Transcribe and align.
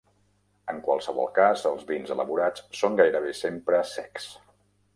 En 0.71 0.79
qualsevol 0.87 1.27
cas, 1.35 1.65
els 1.71 1.85
vins 1.91 2.13
elaborats 2.17 2.65
són 2.81 2.99
gairebé 3.03 3.35
sempre 3.43 3.83
secs. 3.95 4.31